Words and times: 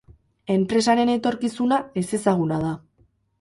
Enpresaren 0.53 1.11
etorkizuna 1.15 1.79
ezezaguna 2.03 2.59
da. 2.65 2.73